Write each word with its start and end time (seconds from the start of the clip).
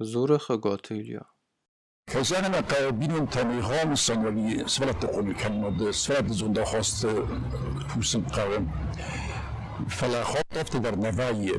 Zurige 0.00 0.54
Gottilja. 0.54 1.20
Kazanına 2.06 2.66
kabinun 2.66 3.26
tani 3.26 3.60
hamsan 3.60 4.36
ve 4.36 4.68
svelat 4.68 5.00
taqul 5.00 5.34
kalmad 5.34 5.92
svelat 5.92 6.30
zunda 6.30 6.64
hast 6.72 7.06
fusen 7.88 8.24
qawm 8.36 8.64
فلا 9.88 10.24
خاطفت 10.32 10.74
در 10.84 10.94
نوایی 11.06 11.52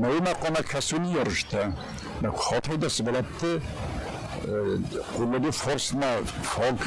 ما 0.00 0.08
این 0.14 0.22
مقام 0.28 0.54
کسونی 0.72 1.10
یارشته. 1.16 1.62
ما 2.22 2.30
خاطر 2.46 2.72
دست 2.76 3.00
بلد 3.08 3.26
قلدو 5.16 5.50
فرس 5.62 5.94
ما 6.00 6.12
فاق 6.52 6.80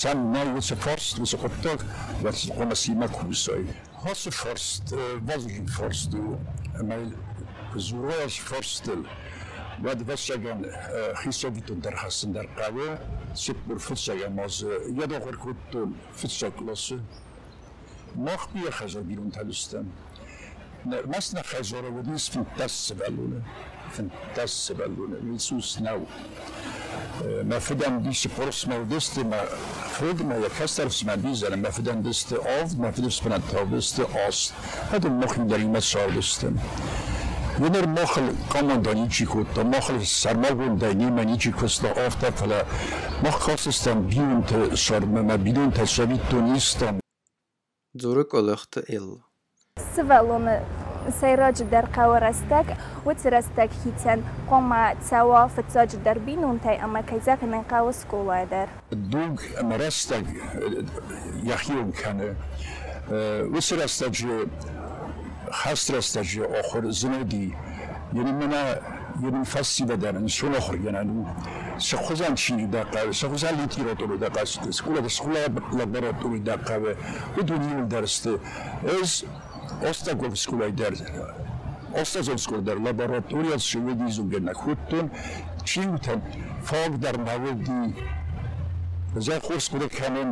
سن 0.00 0.18
ما 0.32 0.42
واسه 0.54 0.74
فرست 0.84 1.14
واسه 1.20 1.38
خطاق 1.42 1.80
واسه 2.24 2.54
قوم 2.58 2.74
سیما 2.74 3.08
کوسای. 3.16 3.64
هاس 4.04 4.28
فرست 4.28 4.86
وزن 5.28 5.66
فرست 5.76 6.12
ما 6.88 6.96
زوراش 7.86 8.40
فرستل 8.40 9.00
بعد 9.02 9.06
بعد 9.84 10.02
فصل 10.02 10.36
جان 10.44 10.66
خیسه 11.16 11.50
بیتون 11.50 11.78
در 11.78 11.96
حسن 11.96 12.32
در 12.32 12.46
قوه 12.46 12.98
سپ 13.34 13.56
بر 13.68 13.78
فصل 13.78 14.16
یا 14.16 14.28
ماز 14.28 14.62
یه 14.62 15.06
دو 15.06 15.18
قرقرت 15.18 15.56
تو 15.72 15.88
فصل 16.22 16.50
کلاس. 16.50 16.92
مخفی 18.16 18.70
خزار 18.70 19.02
بیرون 19.02 19.30
تلوستن 19.30 19.86
نه 20.86 21.00
ماست 21.06 21.34
و 21.96 22.02
دیس 22.02 22.30
فن 22.30 22.46
تاس 22.58 22.88
سبلونه. 22.88 23.42
فن 23.90 24.10
تاس 24.34 24.50
سبلونه 24.50 25.16
میسوس 25.20 25.80
ناو 25.80 26.06
ما 27.44 27.58
فدام 27.58 28.02
دیس 28.02 28.26
پرس 28.26 28.68
ما 28.68 28.78
دست 28.84 29.18
ما 29.18 29.42
فرد 29.90 30.22
ما 30.22 30.36
یک 30.38 30.52
هستار 30.60 30.88
فس 30.88 31.04
ما 31.04 31.16
دیزه 31.16 31.56
ما 31.56 31.70
فدام 31.70 32.02
دست 32.02 32.32
آف 32.32 32.74
ما 32.74 32.90
فدام 32.90 33.06
دست 33.08 33.54
آف 33.54 33.68
دست 33.72 34.00
آس 34.00 34.52
هدوم 34.92 35.12
مخفی 35.12 35.44
داریم 35.44 35.74
از 35.74 35.84
سال 35.84 36.10
دستم 36.10 36.58
ونر 37.60 37.86
مخل 37.86 38.32
قمان 38.50 38.82
داني 38.82 39.08
چي 39.08 39.24
كوتا 39.26 39.62
مخل 39.62 40.06
سرمغون 40.06 40.78
داني 40.78 41.10
ماني 41.10 41.38
چي 41.38 41.50
كستا 41.50 42.06
آفتا 42.06 42.30
فلا 42.30 42.64
مخ 43.24 43.38
خاصستان 43.38 44.06
بيون 44.06 44.46
تا 44.46 44.74
شرم 44.74 45.26
ما 45.26 45.36
بيون 45.36 45.72
تا 45.72 45.84
شويت 45.84 46.20
تونيستان 46.30 47.00
زورك 47.94 48.34
الاخت 48.34 48.78
ال 48.78 49.18
سوالون 49.96 50.60
سيراج 51.20 51.62
در 51.62 51.84
قوار 51.84 52.24
استك 52.24 52.76
و 53.06 53.12
تر 53.12 53.42
هيتن 53.56 54.22
قما 54.50 54.94
تاوا 55.10 55.46
فتاج 55.46 55.96
در 56.04 56.18
بينون 56.18 56.60
تا 56.60 56.84
اما 56.84 57.00
كيزاك 57.00 57.44
من 57.44 57.62
قوس 57.62 58.04
قولا 58.04 58.44
در 58.44 58.68
دوغ 58.92 59.40
امرستك 59.60 60.24
يحيون 61.44 61.92
كان 61.92 62.36
و 63.54 63.60
سر 63.60 63.86
хастрастажи 65.52 66.42
охир 66.42 66.90
зинади 66.90 67.54
яъне 68.12 68.32
мана 68.32 68.78
яъне 69.22 69.44
фасиба 69.44 69.96
даран 69.96 70.28
сунохрган 70.28 70.96
ану 70.96 71.26
сахузан 71.78 72.34
чини 72.36 72.66
дақаве 72.68 73.12
сахузан 73.12 73.62
литература 73.62 74.18
дақасте 74.18 74.72
скула 74.72 75.08
скула 75.10 75.38
лаборатура 75.72 76.38
дақаве 76.38 76.96
у 77.36 77.42
дунил 77.42 77.86
дарсте 77.86 78.38
ეს 78.84 79.24
ოსტაგოვის 79.90 80.42
სკოლა 80.46 80.70
იდარზა 80.72 81.06
ოსტაგოვის 82.00 82.42
სკოლა 82.46 82.62
და 82.68 82.74
ლაბორატორიაში 82.86 83.78
ვედი 83.86 84.08
ზოგენ 84.18 84.52
ხუთტონ 84.60 85.06
ჩილთან 85.68 86.18
ფოგ 86.68 86.92
და 87.02 87.10
მავედი. 87.26 87.80
ზახურს 89.16 89.66
გურქანენ 89.72 90.28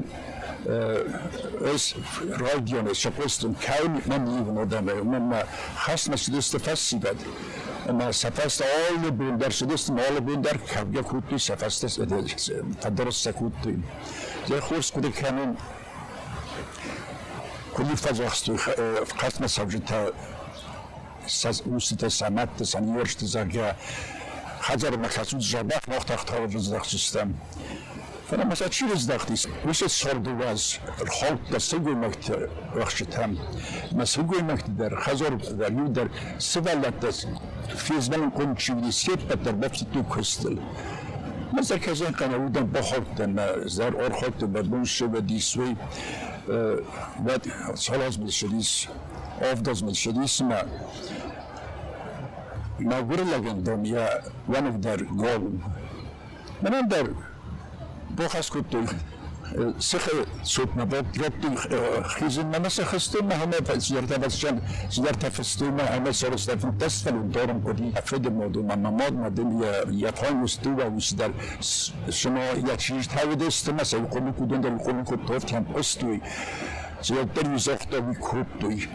radion 2.45 2.89
es 2.91 2.99
shapostun 2.99 3.55
kaun 3.67 4.01
man 4.07 4.23
even 4.41 4.59
odame 4.59 4.95
man 5.05 5.47
hasna 5.87 6.17
sidiste 6.17 6.59
fastibad 6.59 7.17
ما 7.93 8.13
سفست 8.13 8.63
آل 8.63 9.11
بندر 9.11 9.51
شدست 9.51 9.91
مال 9.91 10.21
بندر 10.21 10.57
کبگه 10.57 11.03
کودی 11.03 11.39
سفست 11.39 11.87
تدرس 12.81 13.25
سکودی 13.25 13.83
زي 14.49 14.61
خورس 14.61 14.91
کودی 14.91 15.13
کنن 15.13 15.57
كل 17.75 17.95
فازوخست 17.95 18.51
قسم 19.21 19.47
سبجتا 19.47 20.13
ساز 21.27 21.63
اوستا 21.67 22.09
سمت 22.09 22.63
سنیورشت 22.63 23.25
زاگا 23.25 23.75
خزر 24.61 24.97
مخصوص 24.97 25.51
جابخ 25.51 25.81
وقت 25.89 26.11
اختار 26.11 26.47
رزدخ 26.47 26.85
سیستم 26.89 27.35
فانا 28.31 28.45
مثلا 28.45 28.69
چی 28.69 28.85
رزدختیس 28.95 29.47
وش 29.67 29.87
سردو 29.87 30.31
واز 30.31 30.75
الخلق 31.01 31.51
دا 31.51 31.59
سگوی 31.59 31.95
مکت 31.95 32.31
وقشتم 32.77 33.37
ما 33.93 34.05
سگوی 34.05 34.43
مکت 34.43 34.77
در 34.77 35.01
خزر 35.01 35.31
در 35.31 35.73
یو 35.73 35.89
در 35.89 36.09
سوالت 36.39 37.01
دست 37.01 37.27
فیزمن 37.77 38.31
کن 38.31 38.55
چیوی 38.55 38.91
سیت 38.91 39.19
بتر 39.19 39.53
بفتی 39.53 39.87
تو 39.93 40.03
کستل 40.03 40.57
مثلا 41.53 41.79
کزن 41.79 42.11
قناودن 42.11 42.67
بخورتن 42.67 43.37
زر 43.67 43.97
ارخوت 43.97 44.45
بدون 44.45 44.85
شبه 44.85 45.21
دیسوی 45.21 45.77
wat 47.27 47.45
zoals 47.75 48.19
Mercedes 48.19 48.89
of 49.53 49.63
das 49.63 49.83
Mercedes 49.83 50.41
ma 50.41 50.61
ma 52.79 52.99
gurlagan 53.03 53.65
dom 53.65 53.85
ya 53.85 54.07
one 54.47 54.67
of 54.69 54.77
their 54.85 55.01
goal 55.23 55.45
men 56.63 56.75
der 58.11 58.25
bochas 58.25 58.51
kutu 58.51 58.85
سخ 59.79 60.05
صوت 60.43 60.77
نبات 60.77 61.19
ربطي 61.19 61.51
خيزن 62.03 62.47
ما 62.47 62.59
مسخ 62.59 62.95
استوما 62.95 63.45
هم 63.45 63.51
زيارة 63.77 64.17
بسجان 64.17 64.61
زيارة 64.91 65.29
فستوما 65.29 65.97
هم 65.97 66.13
سرس 66.13 66.47
در 66.51 66.57
فنتسفل 66.57 67.15
ودارم 67.17 67.59
كدي 67.67 67.99
أفرد 67.99 68.29
مودو 68.29 68.63
ما 68.63 68.77
مماد 68.77 69.13
مدن 69.13 69.63
يا 69.63 69.85
يا 69.91 70.11
فاين 70.11 70.37
مستوى 70.37 70.85
وسدر 70.85 71.31
شما 72.11 72.45
يا 72.69 72.77
چیز 72.77 73.09
تاود 73.09 73.43
استما 73.43 73.85
سه 73.85 73.99
يقولون 73.99 74.33
كودن 74.33 74.61
در 74.61 74.73
يقولون 74.73 75.05
كود 75.05 75.27
توف 75.27 75.45
كان 75.45 75.65
استوي 75.77 76.21
زيارة 77.03 77.29
در 77.37 77.55
يزاخت 77.55 77.95
وي 77.95 78.15
كودوي 78.15 78.89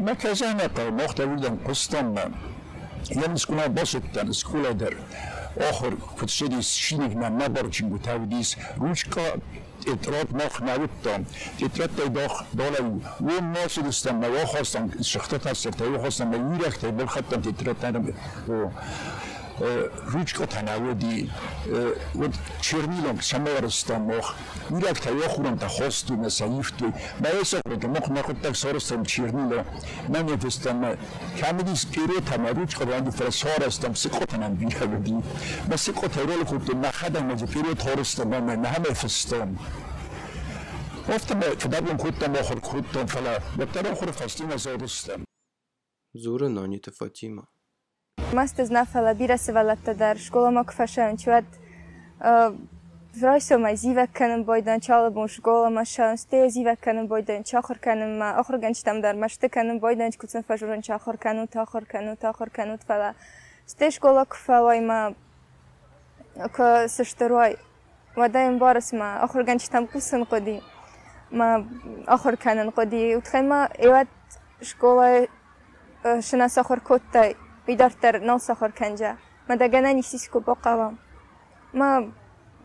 ما 0.00 0.12
كزانا 0.12 0.66
قا 0.66 0.90
مختلفا 0.90 1.56
قسطم 1.68 2.14
يمس 3.10 3.44
كنا 3.46 3.66
بسطن 3.66 4.32
سكولا 4.32 4.72
در 4.72 4.94
من 7.14 7.32
نبارچین 7.42 7.88
بود 7.88 8.02
تاودیس 8.02 8.56
روشکا 8.76 9.20
اطرات 9.86 10.32
مخ 10.34 10.62
نبودم 10.62 11.26
اطرات 11.62 11.90
داخ 12.14 12.42
دالو 12.58 13.00
و 13.20 13.40
ما 13.40 13.68
سدستم 13.68 14.16
ما 14.16 14.46
خواستم. 14.46 14.90
شخصت 15.02 15.46
هست 15.46 15.68
تا 15.68 15.98
خواستم 15.98 16.28
ما 16.28 16.36
یورخت 16.36 16.86
بل 16.86 17.06
خطم 17.06 17.38
اطرات 17.48 17.84
ندم 17.84 18.12
ручка 20.13 20.47
танаводи 20.47 21.29
вот 22.13 22.31
чернилом 22.61 23.21
самарастан 23.21 24.01
мох 24.01 24.35
мирак 24.69 24.99
та 24.99 25.09
яхурам 25.09 25.57
та 25.57 25.67
хосту 25.67 26.15
на 26.15 26.29
саифту 26.29 26.93
ма 27.19 27.29
эса 27.41 27.61
прото 27.63 27.87
мох 27.87 28.07
нахот 28.07 28.41
так 28.41 28.55
сорастам 28.55 29.05
чернила 29.05 29.65
манифестам 30.07 30.97
камидис 31.39 31.85
пиро 31.85 32.21
тама 32.21 32.53
ручка 32.53 32.85
ранди 32.85 33.11
фрасорастам 33.11 33.95
сикотанам 33.95 34.55
бирабди 34.55 35.15
ма 35.67 35.77
сикота 35.77 36.23
рол 36.23 36.45
куту 36.45 36.75
нахадам 36.77 37.27
ма 37.27 37.47
пиро 37.47 37.75
торастам 37.75 38.29
ма 38.29 38.39
нахаме 38.39 38.93
фестам 38.93 39.59
Ofta 41.15 41.35
med 41.35 41.61
fördagen 41.61 41.97
kuttan 41.97 42.31
mохор 42.31 42.59
kuttan 42.61 43.07
falla, 43.07 43.39
better 43.57 43.91
ochor 43.91 44.13
fastina 44.13 44.57
zorustam. 44.57 45.23
Zure 46.13 46.49
nanite 46.49 46.91
Масте 48.34 48.64
знафала 48.64 49.14
бирасивалатта 49.14 49.94
дар 49.94 50.18
школама 50.18 50.64
куфашанчуат 50.64 51.44
э, 52.18 52.52
ройсома 53.22 53.76
зивакканым 53.76 54.42
бойдан 54.42 54.80
чалабун 54.80 55.28
школама 55.28 55.84
шанстея 55.84 56.48
зивакканым 56.48 57.06
бойдан 57.06 57.44
чахырканыма 57.44 58.36
охирганчитам 58.40 59.00
дар 59.00 59.14
маштыканым 59.14 59.78
бойдан 59.78 60.10
кутсин 60.18 60.42
фажуран 60.42 60.82
чахыркану 60.82 61.46
тахыркану 61.46 62.16
тахыркану 62.16 62.78
фала. 62.78 63.14
Сте 63.66 63.92
школа 63.92 64.24
куфалайма 64.24 65.14
ка 66.52 66.88
сыштерой 66.88 67.56
вадаим 68.16 68.58
барасма 68.58 69.22
охирганчитам 69.22 69.86
кусин 69.86 70.24
қоди 70.24 70.60
ма 71.30 71.64
охирканин 72.08 72.70
қоди. 72.70 73.16
Утхайма 73.16 73.70
эват 73.78 74.08
школа 74.60 75.28
э, 76.02 76.20
шинас 76.20 76.58
охир 76.58 76.80
коттай 76.80 77.36
ايوات 77.68 77.92
شكولا 77.92 78.18
شناس 78.18 78.50
آخر 78.50 78.70
كوتاي 78.70 78.70
ويدارتر 78.70 78.70
نوصخر 78.70 78.70
كنجا 78.70 79.16
ما 79.48 79.54
دقنا 79.54 79.92
نيسيسكو 79.92 80.40
بقاوام 80.40 80.96
ما 81.74 82.12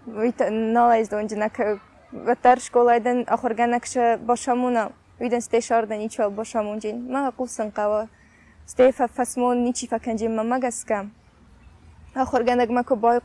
ويت 0.07 0.43
نالايز 0.43 1.07
دونجنك 1.07 1.79
وتر 2.13 2.59
شكولايدن 2.59 3.25
آخر 3.29 3.53
گنكش 3.53 3.97
باشامونا 3.97 4.91
ويدن 5.21 5.39
ستي 5.39 5.61
شاردا 5.61 5.97
نيچو 5.97 6.29
باشامونجين 6.29 7.11
ما 7.11 7.29
قوسن 7.29 7.69
قوا 7.69 8.05
ستي 8.65 8.91
فاسمون 8.91 9.57
نيچي 9.63 9.87
فكنجين 9.87 10.35
ما 10.35 10.43
مگسكم 10.43 11.09
آخر 12.15 12.43
گنگ 12.43 12.71
ما 12.71 12.81
کو 12.83 12.95
بای 12.95 13.19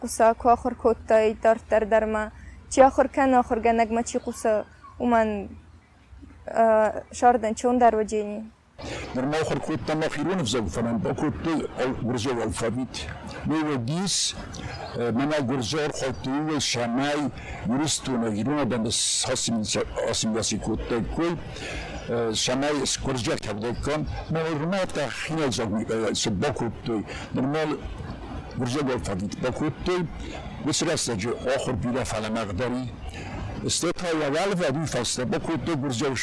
نرم 9.14 9.34
آخر 9.34 9.54
کود 9.54 9.80
تم 9.86 10.02
آخرون 10.02 10.40
افزاو 10.40 10.66
فنان 10.68 10.98
با 10.98 11.12
کود 11.12 11.34
تو 11.44 11.62
گرزه 12.08 12.30
و 12.30 12.40
الفابیت. 12.40 12.96
نو 13.46 13.76
دیس 13.76 14.34
منا 14.96 15.40
گرزه 15.48 15.86
و 15.86 15.88
خوطو 15.92 16.56
و 16.56 16.60
شمای 16.60 17.30
یورستو 17.68 18.16
نگیرون 18.16 18.64
دندس 18.64 19.24
حاسم 20.06 20.34
یاسی 20.34 20.58
کود 20.58 20.80
تا 20.88 21.00
کل. 21.16 21.34
شمای 22.34 22.86
سکرزه 22.86 23.36
کرده 23.36 23.72
کن. 23.72 24.06
ما 24.70 24.84
تا 24.84 25.08
خیل 25.08 25.50
زاو 25.50 25.84
با 26.30 26.50
کود 26.50 26.72
تو. 26.84 27.02
نرم 27.34 27.76
گرزه 28.60 28.80
و 28.80 28.90
الفابیت 28.90 29.36
با 29.36 29.50
کود 29.50 29.72
تو. 29.84 29.92
بس 30.66 30.82
راست 30.82 31.16
جو 31.16 31.30
آخر 31.56 31.72
بیره 31.72 32.04
فلا 32.04 32.28
مقداری 32.28 32.90
استطاع 33.66 34.28
و 34.28 34.36
الفابیت 34.38 34.84
فاسته 34.84 35.24
با 35.24 35.38
کود 35.38 35.64
تو 35.64 35.76
گرزه 35.76 36.08
و 36.08 36.14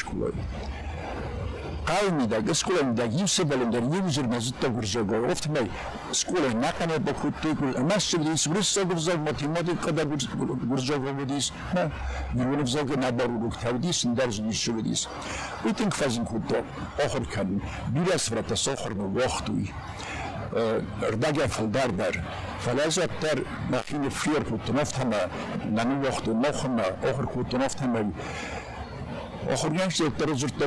بدیس 11.13 11.51
نه 11.75 11.91
یونو 12.35 12.65
فزا 12.65 12.85
که 12.85 12.97
نبارو 12.97 13.41
رو 13.43 13.51
تودیس 13.51 14.07
ندارز 14.07 14.41
نیشو 14.41 14.73
بدیس 14.73 15.07
بیتینگ 15.65 15.93
فازین 15.93 16.25
خود 16.25 16.43
تا 16.49 16.57
آخر 17.05 17.21
کنیم 17.21 17.63
بیراس 17.95 18.31
فرات 18.31 18.55
ساخر 18.55 18.93
نو 18.93 19.21
وقتوی 19.21 19.69
رداگه 21.03 21.47
فلدار 21.47 21.87
در 21.87 22.13
فلازت 22.61 23.21
در 23.21 23.39
نخین 23.73 24.09
فیر 24.09 24.43
خود 24.49 24.61
تنفت 24.67 24.99
همه 24.99 25.17
نمی 25.85 26.07
وقت 26.07 26.29
نخمه 26.29 26.83
آخر 26.83 27.25
خود 27.25 27.49
تنفت 27.49 27.83
همه 27.83 28.13
آخر 29.53 29.69
گنج 29.69 30.03
در 30.03 30.35
زرت 30.35 30.59
تا 30.59 30.67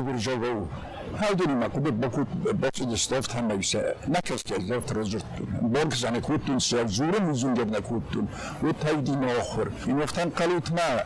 گرزا 1.14 1.34
گو 1.34 1.44
Halduri 1.44 1.54
ma 1.54 1.68
kubet 1.68 1.94
boku 2.00 2.90
de 2.90 2.96
stoft 2.96 3.32
hamma 3.32 3.54
ise 3.54 3.94
nakas 4.08 4.42
ke 4.42 4.54
zoft 4.68 4.90
rozurt 4.90 5.24
borg 5.62 5.92
zane 5.94 6.20
kutun 6.20 6.60
se 6.60 6.86
zure 6.86 7.20
muzunge 7.20 7.64
na 7.64 7.80
kutun 7.80 8.26
u 8.62 8.72
taydi 8.72 9.16
no 9.16 9.28
okhur 9.40 9.68
inoftan 9.86 10.30
qalut 10.30 10.70
ma 10.70 11.04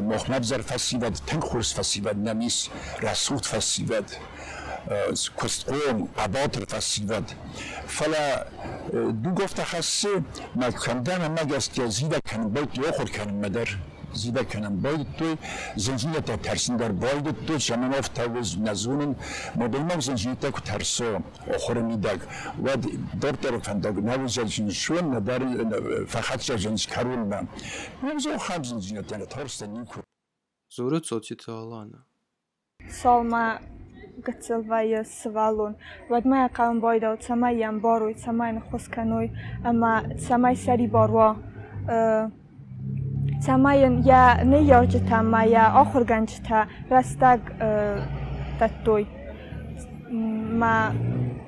mokhmab 0.00 0.42
zar 0.44 0.62
fasivad 0.62 1.14
tan 1.26 1.40
khurs 1.40 1.74
fasivad 1.74 2.16
namis 2.16 2.70
rasut 3.00 3.44
fasivad 3.46 4.06
کستقوم 5.42 6.08
عباطر 6.18 6.64
فسیود 6.64 7.32
فلا 7.88 8.46
دو 9.22 9.30
گفته 9.30 9.64
خاصه 9.64 10.22
ما 10.56 10.70
کندن 10.70 11.28
ما 11.28 11.44
گست 11.44 11.74
که 11.74 11.86
زیده 11.86 12.20
کنم 12.20 12.48
باید 12.48 12.78
یخور 12.78 13.08
کنم 13.10 13.34
مدر 13.34 13.68
زیبا 14.12 14.42
کنم. 14.42 14.82
باید 14.82 15.06
تو 15.18 15.36
زنجیره 15.76 16.20
تا 16.20 16.36
ترسین 16.36 16.76
در 16.76 16.92
باید 16.92 17.46
تو 17.46 17.58
شمان 17.58 17.94
اف 17.94 18.08
تاوز 18.08 18.58
نزونن 18.60 19.16
مدل 19.56 19.82
ما 19.82 20.00
زنجیره 20.00 20.34
تا 20.34 20.50
که 20.50 20.60
ترسو 20.60 21.20
آخر 21.54 21.80
میدگ. 21.80 22.20
و 22.64 22.76
در 23.20 23.32
طرفن 23.32 23.80
داگ 23.80 23.98
نو 23.98 24.28
زنجین 24.28 24.70
شون 24.70 25.14
ندار 25.14 25.40
فقط 26.06 26.40
زنج 26.40 26.86
کرون 26.86 27.18
من. 27.18 27.48
نمزو 28.02 28.38
خم 28.38 28.62
زنجیره 28.62 29.02
تا 29.02 29.26
ترس 29.26 29.62
نیکو. 29.62 30.00
Zura 30.70 31.00
cocita 31.00 31.52
alana. 31.52 32.00
Solma 33.00 33.58
gacilvaja 34.26 35.04
svalun. 35.04 35.74
Vad 36.10 36.24
maja 36.26 36.48
kaun 36.48 36.80
boida 36.80 37.10
od 37.10 37.22
samaj 37.22 37.54
jam 37.58 37.80
boruj, 37.80 38.14
samaj 38.24 38.52
na 38.52 38.60
hoskanoj, 38.70 39.26
Самайын 43.41 44.01
я 44.01 44.41
не 44.43 44.63
ёржита 44.63 45.21
мая 45.21 45.65
охурганчта 45.81 46.67
растаг 46.89 47.41
даттой 48.59 49.07
ма 50.09 50.93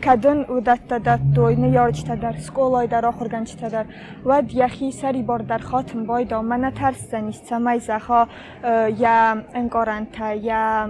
кадын 0.01 0.45
удатта 0.49 0.99
даттой 0.99 1.55
не 1.55 1.69
ёржита 1.71 2.15
дар 2.17 2.35
сколой 2.39 2.87
дар 2.87 3.05
охурганчта 3.05 3.69
дар 3.69 3.85
вад 4.23 4.51
яхи 4.51 4.91
сари 4.91 5.21
бор 5.21 5.43
дар 5.43 5.61
хотм 5.61 6.05
бойдо 6.05 6.41
мана 6.41 6.71
тарсанист 6.71 7.47
самай 7.47 7.79
заха 7.79 8.27
я 8.63 9.45
энкоранта 9.53 10.31
я 10.33 10.89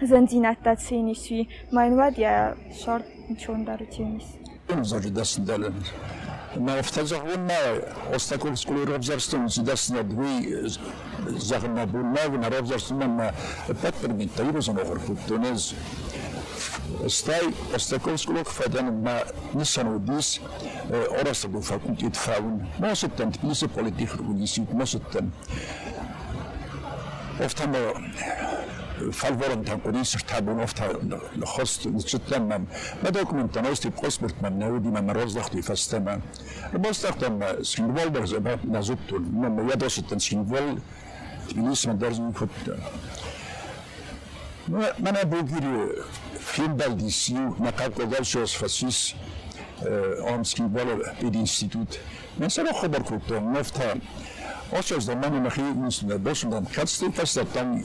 зензинатта 0.00 0.76
цинисви 0.76 1.48
майн 1.72 1.96
вад 1.96 2.18
я 2.18 2.54
шорт 2.84 3.06
чон 3.38 3.64
дар 3.64 3.80
መፍተዝሕውና 6.67 7.51
ኦስታኮልስኩሉ 8.15 8.77
ሮብዘርስትን 8.91 9.43
ዝደስነድ 9.55 10.09
ወይ 10.19 10.33
ዘኽነቡና 11.49 12.15
ውና 12.33 12.45
ሮብዘርስትና 12.55 13.19
እበጥር 13.73 14.11
ሚንተይሩ 14.19 14.55
ዝነበርኩ 14.67 15.05
ቱኔዝ 15.29 15.63
እስታይ 17.09 17.45
ኦስታኮልስኩሎ 17.77 18.37
ክፈደንና 18.49 19.07
ንሰን 19.59 19.87
ወዲስ 19.93 20.29
ኦረሰዱ 21.19 21.53
ፋኩልቲ 21.69 22.01
ትፋውን 22.17 22.55
ሞስተን 22.83 23.31
ትቢስ 23.35 23.61
ፖለቲክ 23.77 24.11
ርጉኒሲት 24.21 24.71
ሞስተን 24.81 25.27
ኦፍታሞ 27.47 27.73
falvorene 29.11 29.79
konserttabelen 29.83 30.59
ofte 30.59 30.81
har 30.81 30.95
hoststemme. 31.55 32.57
Men 33.01 33.13
da 33.13 33.23
kom 33.23 33.49
den 33.49 33.65
også 33.65 33.81
til 33.81 33.91
postportmennene, 34.03 34.65
og 34.65 34.83
de 34.83 34.91
med 34.91 35.01
med 35.01 35.15
rådsdaktig 35.15 35.65
for 35.65 35.75
stemme. 35.75 36.21
Båtsdaktig 36.71 37.29
symbol, 37.63 38.13
der 38.13 38.35
er 38.35 38.39
bare 38.39 38.59
nazupt, 38.63 39.11
men 39.11 39.69
jeg 39.69 39.83
også 39.83 40.03
den 40.09 40.19
symbol, 40.19 40.81
liksom 41.55 41.99
der 41.99 42.13
som 42.13 42.33
kutte. 42.33 42.77
Men 44.67 45.15
jeg 45.21 45.29
bruker 45.29 45.87
filmbeldisk, 46.39 47.31
nakako 47.59 48.05
dalšos 48.11 48.57
fasis, 48.57 49.15
omski 50.33 50.61
bolov 50.61 51.01
ed 51.21 51.35
institut. 51.35 51.99
Men 52.37 52.49
se 52.49 52.63
lahko 52.63 52.87
barkutom, 52.89 53.43
nofta, 53.43 53.95
sara 54.71 54.81
khobar 54.81 54.87
kutta 54.87 54.95
nafta 54.95 54.95
Osjećaš 54.95 55.05
da 55.05 55.15
manje 55.15 55.39
mahi 55.39 55.61
mislim 55.61 56.09
da 56.09 56.17
došlo 56.17 56.63
kad 56.75 56.89
ste 56.89 57.11
fasta 57.11 57.45
tam 57.45 57.83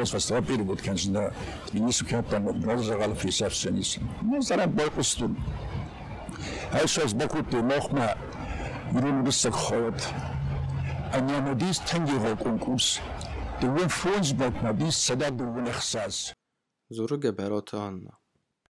US 0.00 0.12
fasta 0.12 0.40
bir 0.40 0.64
bu 0.64 0.76
kendisinde 0.76 1.30
nisu 1.72 2.04
kaptan 2.06 2.62
razı 2.66 2.94
galı 2.94 3.14
fi 3.14 3.32
sefsenis. 3.32 3.98
Ne 4.22 4.42
zaman 4.42 4.78
bakustun. 4.78 5.38
Her 6.72 6.86
şey 6.86 7.04
bakut 7.04 7.52
nochma 7.52 8.14
yürün 8.94 9.26
bis 9.26 9.46
khoyat. 9.46 10.14
Anya 11.12 11.40
modis 11.40 11.80
tangi 11.86 12.12
ho 12.12 12.36
konkurs. 12.44 13.00
Du 13.60 13.66
win 13.78 13.88
fonds 13.88 14.32
bak 14.32 14.62
ma 14.62 14.72
bis 14.72 14.96
sada 14.96 15.38
du 15.38 15.44
win 15.44 15.66
ihsas. 15.66 16.34
Zura 16.90 17.16
geberota 17.16 17.78
anna. 17.78 18.23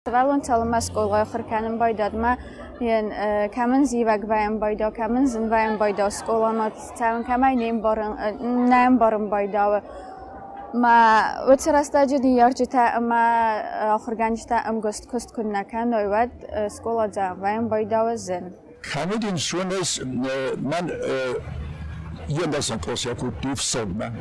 Welon 0.09 0.39
tellemeskol 0.42 1.12
xirkenim 1.31 1.80
baydatma 1.80 2.38
yên 2.81 3.12
kemin 3.53 3.83
zîvek 3.83 4.30
veym 4.30 4.62
bayda 4.62 4.94
kemin 4.94 5.25
zin 5.25 5.51
veym 5.51 5.80
bayda 5.80 6.09
skola 6.12 6.52
ma 6.54 6.69
tevin 6.97 7.23
kemey 7.23 7.57
neyim 7.57 7.83
barın 7.83 8.14
neyim 8.69 8.99
barın 8.99 9.31
bayda 9.31 9.66
we. 9.71 9.90
Ma 10.80 11.21
wetserasta 11.47 12.07
cidî 12.07 12.28
yarcî 12.28 12.66
te 12.66 12.78
em 12.97 13.04
me 13.04 13.23
axirgenc 13.95 14.47
te 14.47 14.56
em 14.69 14.81
gust 14.81 15.07
kust 15.11 15.31
kun 15.35 15.54
neken 15.54 15.92
oyvet 15.92 16.31
skola 16.71 17.14
de 17.14 17.42
veym 17.42 17.69
bayda 17.69 17.99
we 18.07 18.18
zin. 18.18 18.57
Xemidîn 18.81 19.35
şûnes 19.35 20.02
men 20.57 20.90
yên 22.30 22.54
desen 22.54 22.80
kosya 22.80 23.18
kultiv 23.18 23.56
sevme. 23.56 24.11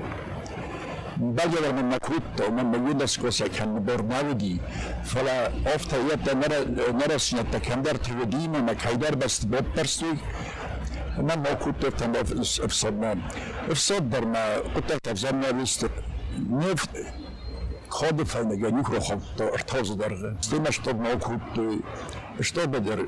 baljadalna 1.21 1.83
makuta 1.83 2.47
uma 2.49 2.63
magudnaskosakan 2.63 3.81
bornavidi 3.87 4.61
fala 5.05 5.51
ofta 5.75 5.97
iata 6.09 6.35
narasna 6.93 7.45
takandarti 7.45 8.13
vedimana 8.13 8.75
kaidarbast 8.75 9.47
botparstuig 9.47 10.19
ما 11.19 11.37
موقوت 11.37 11.87
تفتن 11.87 12.17
افصدنا 12.65 13.15
افصد 13.71 14.11
درما 14.11 14.45
قطعت 14.75 15.09
افزمنا 15.09 15.53
بست 15.53 15.87
نفت 16.51 16.91
خود 17.89 18.23
فنگه 18.23 18.71
نیکرو 18.71 19.01
خود 19.01 19.23
تا 19.37 19.45
ارتاز 19.45 19.99
درغه 19.99 20.37
استیمش 20.39 20.79
تا 20.79 20.93
موقوت 20.93 21.81
اشتاب 22.39 22.79
در 22.79 22.99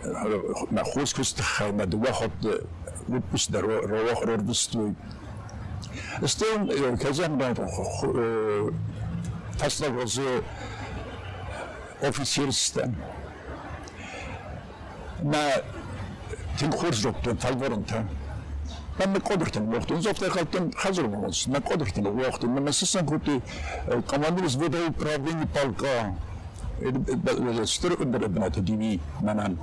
نخوز 0.72 1.14
کست 1.14 1.40
خیمه 1.40 1.86
دو 1.86 2.12
خود 2.12 2.60
بود 3.08 3.22
پس 3.32 3.50
در 3.50 3.60
رواخ 3.60 4.22
رو 4.22 4.36
بستوی 4.36 4.94
Still, 6.20 6.96
Kazan'dan 6.98 7.54
فصل 9.58 9.98
غازه 9.98 10.42
officersten. 12.02 12.96
När 15.22 15.62
till 16.58 16.72
skyddsdoktorn 16.72 17.36
Talvaronten. 17.36 18.04
من 18.98 19.12
قدرتن 19.12 19.68
وقتی 19.74 19.92
اونجا 19.92 20.10
افتاد 20.10 20.28
خالتن 20.28 20.70
خزر 20.76 21.02
بودن 21.02 21.32
من 21.48 21.60
قدرتن 21.60 22.06
وقتی 22.06 22.46
من 22.46 22.62
مسیسن 22.62 23.06
کوتی 23.06 23.42
کماندیز 24.10 24.56
بوده 24.56 24.86
و 24.86 24.90
پرابلمی 24.90 25.44
پالکا 25.44 26.12
ستر 27.64 27.92
اندر 28.02 28.24
ابنات 28.24 28.58
دینی 28.58 29.00
منن 29.20 29.56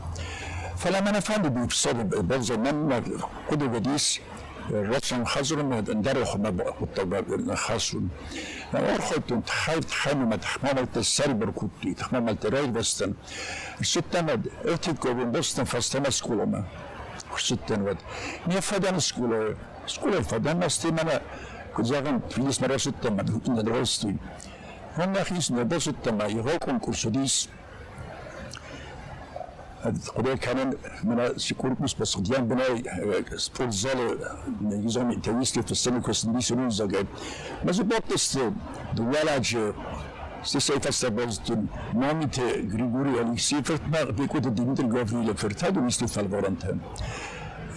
فلا 0.77 1.01
من 1.01 1.19
فهمیدم 1.19 1.65
بسبب 1.65 2.27
بلزه 2.27 2.57
من 2.57 3.03
خود 3.49 3.83
دیس 3.83 4.19
الرسم 4.69 5.25
خزر 5.25 5.63
ما 5.63 5.79
اندرخ 5.79 6.35
ما 6.35 6.49
بقى 6.49 6.73
بابن 7.05 7.55
خاصن 7.55 8.07
ورخت 8.73 9.33
تحيت 9.47 9.91
حمى 9.91 10.37
تحملت 10.37 10.97
السربر 10.97 11.49
كنت 11.49 11.87
تحملت 11.99 12.45
رايد 12.45 12.73
بستن. 12.73 13.13
ستنا 13.81 14.41
ارتك 14.65 15.07
بين 15.07 15.31
بستن 15.31 15.63
فاستنا 15.63 16.09
سكولما 16.09 16.63
ستنا 17.37 17.83
ود 17.83 17.97
ني 18.47 18.61
فدان 18.61 18.99
سكول 18.99 19.55
سكول 19.87 20.23
فدان 20.23 20.63
استمنا 20.63 21.21
كزاغن 21.77 22.19
فيلس 22.29 22.61
مرة 22.61 22.77
ستنا 22.77 23.25
ندرستي. 23.49 24.15
هنا 24.97 25.23
خيس 25.23 25.51
ندرستنا 25.51 26.25
يغو 26.25 26.57
كونكورس 26.59 27.07
ديس. 27.07 27.49
خدای 30.14 30.38
کنن 30.38 30.74
من 31.04 31.38
سکورپوس 31.38 31.94
بس 31.94 32.16
خدیان 32.16 32.48
بنای 32.48 32.84
سپورت 33.38 33.70
زال 33.70 34.18
نگیزم 34.60 35.08
انتویست 35.10 35.58
تو 35.58 35.74
سن 35.74 36.02
کسن 36.02 36.32
بیس 36.32 36.50
رون 36.50 36.70
زاگه 36.70 37.04
مزو 37.64 37.84
باقت 37.84 38.12
است 38.12 38.38
دولاج 38.96 39.56
Ste 40.44 40.60
sei 40.60 40.80
fasta 40.80 41.08
boztun 41.16 41.68
namite 41.94 42.42
Grigori 42.72 43.18
Alexei 43.22 43.62
Fertma 43.62 44.00
bekot 44.18 44.56
Dimitri 44.56 44.88
Gavrila 44.94 45.34
Fertado 45.34 45.80
misti 45.80 46.06
falvoranten. 46.06 46.80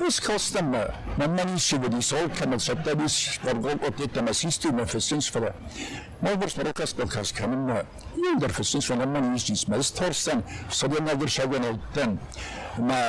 Es 0.08 0.20
kostar 0.20 0.64
mig, 0.64 0.92
men 1.18 1.36
man 1.36 1.50
inser 1.50 1.78
det 1.78 2.04
så 2.04 2.16
kan 2.36 2.50
man 2.50 2.60
sätta 2.60 2.96
vis 2.96 3.40
var 3.44 3.54
gång 3.54 3.80
åt 3.88 3.98
detta 3.98 4.22
med 4.22 4.36
systemet 4.36 4.92
för 4.92 5.00
synsföra. 5.00 5.54
Man 6.22 6.40
var 6.40 6.48
wonderful 8.23 8.65
things 8.65 8.89
when 8.91 9.01
a 9.01 9.07
man 9.07 9.33
uses 9.33 9.69
my 9.69 9.81
stars 9.81 10.29
and 10.29 10.43
so 10.71 10.87
then 10.89 11.09
I 11.09 11.15
wish 11.15 11.39
I 11.41 11.47
went 11.47 11.65
out 11.65 11.81
then 11.95 12.19
my 12.79 13.03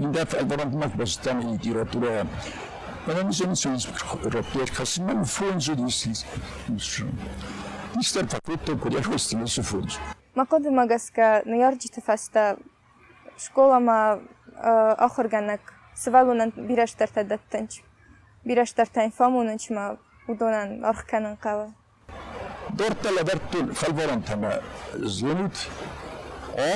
ინდა 0.00 0.24
ალბანმა 0.40 0.90
ბოსტანი 0.98 1.44
ლიტერატურა 1.52 2.26
მაგრამ 3.06 3.30
ისინი 3.34 3.54
სულს 3.62 3.86
როპიერ 4.36 4.74
ხასიმან 4.76 5.22
ფონჯი 5.36 5.74
ისის 5.86 6.26
ისტერ 8.02 8.24
ფაკუტო 8.34 8.72
კურიახოსტი 8.82 9.42
მესუფონჯი 9.44 9.98
ما 10.36 10.44
كنت 10.44 10.66
ما 10.66 10.84
قسك 10.84 11.18
نيارجي 11.46 11.88
تفاستا 11.88 12.56
на 13.35 13.35
ярджите 13.35 13.35
феста 13.35 13.45
школа 13.45 13.79
ма 13.79 14.19
ахорганак 14.97 15.61
سڤالونان 16.03 16.51
بیرەشتەرتە 16.67 17.21
دەتەنج 17.31 17.71
بیرەشتەرتەین 18.47 19.11
فامونچمە 19.17 19.85
udonaan 20.31 20.83
arkanan 20.83 21.35
qaba 21.45 21.67
Dorta 22.77 23.09
labartun 23.15 23.73
falvorantama 23.73 24.51
zunut 25.17 25.57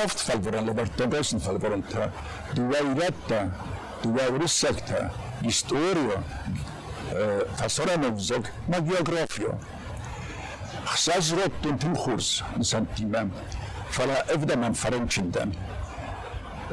oft 0.04 0.20
falvoran 0.28 0.64
labartan 0.68 1.12
rosin 1.12 1.40
falvoranta 1.40 2.12
duvairatta 2.56 3.40
duvaurissakta 4.04 5.00
historia 5.44 6.18
fasoranovzog 7.60 8.46
ma 8.72 8.80
geografia 8.90 9.54
خسازروتون 10.86 11.80
تنخورس 11.80 12.44
نسانتيما 12.58 13.30
فلا 13.92 14.36
افدا 14.36 14.56
من 14.56 14.74
فرنشندن 14.74 15.52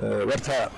warta 0.01 0.71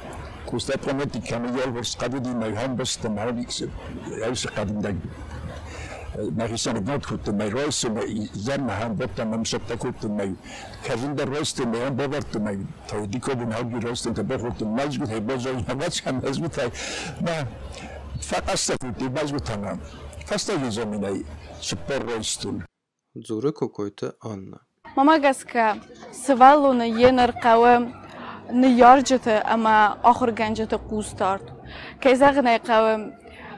kuustaad 0.46 0.82
romantikkan 0.88 1.46
iyo 1.46 1.60
walbors 1.62 1.98
qadadiina 1.98 2.46
ay 2.46 2.54
ahaan 2.58 2.76
boston 2.76 3.18
hawsi 3.18 4.48
qadindag 4.56 4.98
narisanadnadkutumay 6.38 7.50
roysumay 7.50 8.30
yanahan 8.48 8.96
botanamshatakutumay 9.00 10.32
karinda 10.88 11.26
roystumay 11.26 11.82
anbobartumay 11.88 12.58
taydikobun 12.88 13.52
hagi 13.52 13.80
roystunka 13.80 14.24
bokurtum 14.24 14.70
mazgutay 14.80 15.22
bozoyamacan 15.22 16.16
mazgutay 16.26 16.70
ma 17.26 17.36
faqastakuti 18.30 19.06
mazgutana 19.10 19.78
kastagizominay 20.30 21.18
supor 21.62 22.02
roystun 22.12 22.64
Зуры 23.16 23.52
какой-то 23.52 24.14
Анна. 24.22 24.60
Мамагаска, 24.96 25.78
свалуна 26.14 26.86
енаркавым, 26.86 27.94
نيارجته 28.52 29.54
اما 29.54 29.98
آخر 30.04 30.32
گنجته 30.32 30.78
قوز 30.78 31.16
تارد 31.16 31.42
که 32.02 32.16
زغنه 32.16 32.58
قوم 32.58 33.12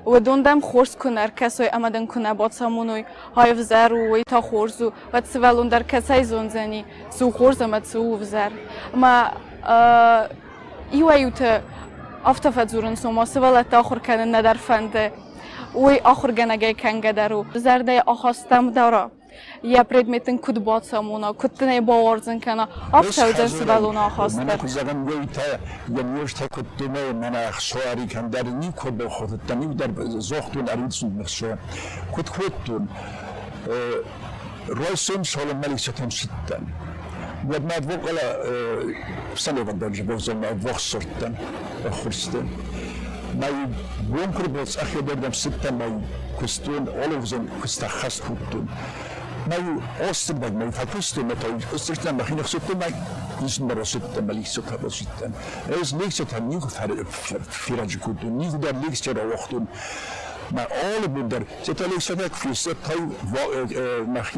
و 0.06 0.20
دوندم 0.20 0.60
خورس 0.60 0.96
کنر 0.96 1.28
کسای 1.28 1.70
امدن 1.74 2.06
کنه 2.06 2.34
باد 2.34 2.52
سامونوی 2.52 3.06
های 3.36 3.54
وزر 3.54 3.94
و 3.94 4.24
تا 4.28 4.42
خورزو 4.42 4.92
و 5.14 5.22
تسولون 5.22 5.68
در 5.68 5.84
کسای 5.84 6.24
زنی 6.24 6.86
سو 7.10 7.32
خورز 7.32 7.62
امد 7.62 7.96
وزر 7.96 8.52
اما 8.94 9.24
ایو 10.92 11.08
ایوته 11.08 11.62
افتفت 12.26 12.68
زورن 12.68 12.96
سوما 12.96 13.26
سوالت 13.26 13.74
آخر 13.74 14.00
کنن 14.00 14.36
ندر 14.36 14.54
فنده 14.54 15.12
وی 15.76 16.00
آخر 16.04 16.32
گنگه 16.32 16.74
کنگه 16.74 17.12
درو 17.12 17.46
زرده 17.54 18.04
آخواستم 18.06 18.70
داره 18.72 19.10
я 19.63 19.85
предметин 19.85 20.39
кудбоцамуна 20.39 21.33
куттине 21.33 21.81
баорзинкана 21.81 22.69
афтавдасвалуна 22.93 24.11
хостар 24.11 24.45
мана 24.45 24.59
кузагам 24.59 25.05
гойта 25.05 25.61
я 25.89 26.03
нёшта 26.03 26.49
куттуме 26.49 27.13
мана 27.13 27.53
хшоари 27.53 28.07
кандар 28.09 28.45
ни 28.45 28.71
кубе 28.73 29.09
ходтани 29.09 29.75
дар 29.75 29.91
зохтун 30.21 30.69
аритсун 30.69 31.17
мехшо 31.17 31.59
кут 32.15 32.31
куттун 32.31 32.89
ройсун 34.69 35.25
шолом 35.25 35.57
малик 35.59 35.79
шатам 35.79 36.11
ситтан 36.11 36.73
Wat 37.47 37.63
mij 37.63 37.77
ook 37.77 38.09
al 38.09 38.19
staan 39.35 39.57
van 39.57 39.79
dat 39.79 39.97
je 39.97 40.05
zo 40.17 40.35
maar 40.35 40.59
wocht 40.59 40.81
sorten, 40.81 41.37
christen. 41.91 42.49
Maar 43.39 43.51
bunker 44.11 44.51
bots 44.51 44.79
achje 44.79 45.05
der 45.05 45.21
dem 45.21 45.33
sitten 45.33 45.77
maar 45.77 45.89
kwestion 46.37 46.89
all 46.89 47.13
nou 49.48 49.82
oostenberg 50.10 50.52
nou 50.52 50.74
verkusten 50.74 51.26
met 51.26 51.42
hij 51.42 51.56
oostenberg 51.74 52.30
maar 52.30 52.38
je 52.38 52.48
zotte 52.48 52.76
maar 52.76 52.92
is 53.44 53.60
maar 53.60 53.86
zotte 53.86 54.22
maar 54.22 54.36
licht 54.36 54.52
zotte 54.52 54.78
maar 54.82 54.90
je 54.90 55.06
hij 55.66 55.80
is 55.80 55.92
licht 55.92 56.16
zotte 56.16 56.42
nieuw 56.42 56.60
gevaar 56.60 56.90
vierantje 57.48 58.00
goed 58.00 58.22
doen 58.22 58.42
je 58.42 58.60
daar 58.60 58.74
licht 58.88 59.04
zotte 59.04 59.46
doen. 59.50 59.68
Maar 60.54 60.68
alle 60.68 61.08
moeder 61.08 61.42
zit 61.62 61.84
al 61.84 61.92
eens 61.94 62.06
van 62.06 62.18
het 62.18 62.38
vis 62.38 62.64
dat 62.64 62.76
mag 64.08 64.32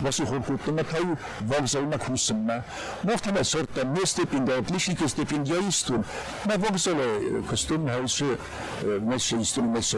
was 0.00 0.18
een 0.18 0.26
goed 0.26 0.44
goed 0.44 0.74
maar 0.74 0.84
hij 0.88 1.00
wou 1.46 1.66
zo 1.66 1.86
maar 1.86 1.98
kussen 1.98 2.44
maar 2.44 2.64
mocht 3.00 3.24
hij 3.24 3.42
soort 3.42 3.68
in 4.30 4.44
de 4.44 4.62
lichtelijke 4.70 5.08
step 5.08 5.32
in 5.32 5.44
juist 5.44 5.86
doen 5.86 6.04
maar 6.46 6.58
je 6.60 6.90
hij 7.84 7.96
eh, 7.96 8.02
is 8.02 8.20
eh, 8.20 8.28
eh, 8.28 9.02
met 9.02 9.22
zijn 9.22 9.40
instrument 9.40 9.96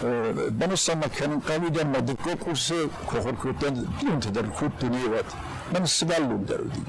soorten 0.00 0.50
بنصنا 0.50 1.06
كان 1.06 1.40
قويدا 1.40 1.84
ما 1.84 1.98
دكو 1.98 2.36
كورس 2.36 2.74
كوخر 3.10 3.34
كوتن 3.34 3.86
دون 4.02 4.20
تدر 4.20 4.46
كوتن 4.48 4.94
يوات 4.94 5.30
من 5.74 5.86
سبالو 5.86 6.36
درودي 6.36 6.82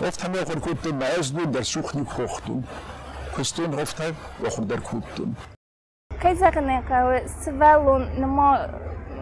oft 0.00 0.24
auch 0.24 0.60
gut 0.60 0.84
den 0.84 0.98
Meisden 0.98 1.52
der 1.52 1.64
Such 1.64 1.94
nicht 1.94 2.10
kochten. 2.10 2.64
Kostun 3.34 3.74
oft 3.78 3.98
wir 3.98 4.14
auch 4.48 4.58
der 4.68 4.80
Kuten. 4.80 5.36
Kaj 6.20 6.34
zagane 6.38 6.82
kao 6.88 7.18
svelu 7.42 7.98
namo 8.20 8.56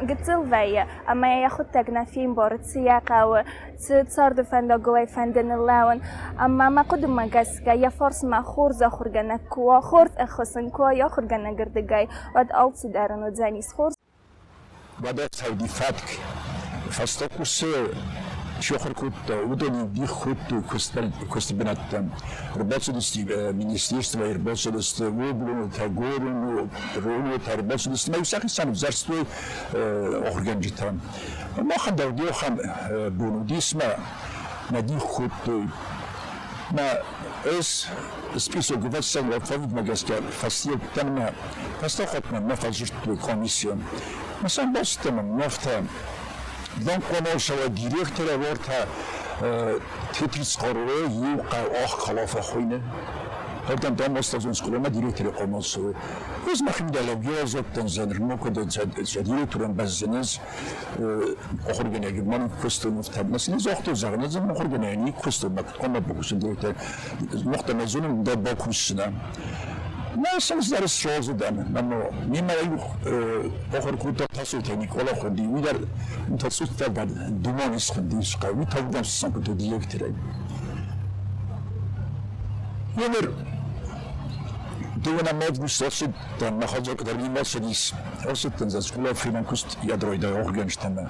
gitzelweie 0.07 0.83
a 1.07 1.13
ma 1.15 1.27
ja 1.41 1.49
goed 1.49 1.71
tag 1.71 1.89
na 1.89 2.05
fin 2.05 2.33
bor 2.33 2.51
tsiya 2.57 3.01
qawa 3.09 3.43
tsi 3.77 4.03
tsar 4.07 4.33
de 4.33 4.43
fanda 4.43 4.77
goy 4.77 5.05
fandan 5.15 5.49
lawan 5.69 5.99
amma 6.37 6.69
ma 6.69 6.83
qud 6.83 7.03
ma 7.07 7.25
gaska 7.27 7.73
ya 7.83 7.89
fors 7.89 8.23
ma 8.23 8.39
khurza 8.51 8.89
khurgana 8.89 9.37
kwa 9.49 9.81
khurz 9.89 10.11
akhsn 10.25 10.69
kwa 10.71 10.93
ya 10.93 11.09
khurgana 11.09 11.51
girdegay 11.59 12.05
wad 12.35 12.47
altsi 12.51 12.87
daran 12.95 13.23
od 13.23 13.35
zanis 13.35 13.69
khurz 13.75 13.95
بدأت 14.99 15.43
هودي 15.43 15.67
فاتك 15.67 16.09
فاستقص 16.91 17.59
شوخر 17.59 17.87
Чехаркут, 18.64 19.12
удали 19.44 19.86
дихут, 19.88 20.38
костебинат 21.30 21.78
там, 21.90 22.10
рыбацелость 22.54 23.16
министерства, 23.16 24.24
рыбацелость 24.24 25.00
воблуна, 25.00 25.70
тагорин, 25.70 26.70
ромет, 26.96 27.42
рыбацелость, 27.46 28.08
мы 28.08 28.22
всякие 28.22 28.48
сами 28.48 28.72
зарство 28.72 29.16
органжи 29.72 30.70
там. 30.70 31.02
Маха 31.58 31.90
давдео 31.90 32.32
хам 32.32 32.58
бунудисма, 33.10 33.98
надихут, 34.70 35.32
на 36.72 37.04
ეს 37.44 37.86
список 38.40 38.86
გვაცენ 38.88 39.28
ვაფავთ 39.34 39.74
მაგასთან 39.76 40.28
ფასიებთან 40.40 41.10
ფასახოთ 41.82 42.30
მე 42.32 42.56
ფასუს 42.56 42.92
კომისიონ 43.04 43.84
მოსამბასთან 44.40 45.20
მოხდა. 45.40 45.74
донконошава 46.76 47.68
директора 47.68 48.38
борта 48.38 48.88
теприцқорро 50.12 51.08
юқа 51.08 51.84
ох 51.84 52.06
халафа 52.06 52.42
хойна 52.42 52.80
Oradan 53.72 53.98
ben 53.98 54.12
Mostafa'nın 54.12 54.52
skolama 54.52 54.94
direktörü 54.94 55.32
konusu. 55.34 55.94
Öz 56.52 56.62
makimdelev 56.62 57.36
yazıptan 57.38 57.86
zanır. 57.86 58.16
Mokada 58.16 58.70
direktörün 58.70 59.78
bazınız 59.78 60.40
okur 61.70 61.86
gene 61.92 62.10
gümman 62.10 62.50
kustuğunu 62.62 63.02
tablasınız. 63.02 63.66
Oktu 63.66 63.94
zarınız 63.94 64.36
ama 64.36 64.52
okur 64.52 64.64
gene 64.64 64.86
yani 64.86 65.12
kustuğunu. 65.12 65.60
Ona 65.80 66.08
bakışın 66.08 66.40
direktör. 66.40 66.74
Muhtemelen 67.44 68.26
da 68.26 68.44
bakışına. 68.44 69.12
Nascem 70.16 70.62
zarystrozo 70.62 71.32
dana 71.32 71.64
namo 71.70 71.96
nima 72.28 72.52
iu 72.64 72.78
okhorkuta 73.76 74.26
tasu 74.26 74.62
teni 74.62 74.86
qola 74.88 75.12
khondi 75.20 75.42
uidar 75.42 75.76
tasu 76.38 76.66
tabad 76.78 77.08
dumon 77.42 77.74
is 77.74 77.90
khondi 77.90 78.22
shqa 78.22 78.52
u 78.52 78.64
tabdan 78.66 79.04
sanko 79.04 79.40
to 79.40 79.54
direktira. 79.58 80.06
Yener 83.00 83.26
Duvana 85.04 85.32
medmiş 85.32 85.82
olsun 85.82 86.14
da 86.40 86.50
mahazor 86.50 86.96
kadar 86.96 87.18
bilmezsen 87.18 87.62
is. 87.62 87.92
Olsun 88.30 88.52
da 88.58 88.82
skula 88.82 89.14
filan 89.14 89.44
kust 89.44 89.78
yadroyda 89.84 90.28
oxgençten 90.28 90.96
ben. 90.96 91.08